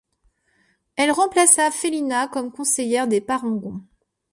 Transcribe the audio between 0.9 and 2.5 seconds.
Elle remplaça Félina